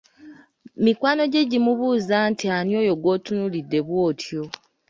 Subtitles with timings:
[0.83, 4.41] Mikwano gye gimubuuza nti ani oyo gw’otunuulidde bw’otyo?